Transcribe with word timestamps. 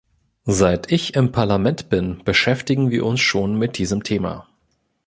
Seit 0.47 0.91
ich 0.91 1.13
im 1.13 1.31
Parlament 1.31 1.89
bin, 1.89 2.23
beschäftigen 2.23 2.89
wir 2.89 3.05
uns 3.05 3.21
schon 3.21 3.55
mit 3.59 3.77
diesem 3.77 4.01
Thema. 4.01 4.47